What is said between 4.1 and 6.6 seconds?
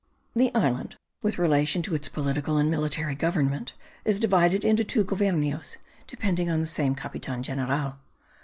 divided into two goviernos, depending on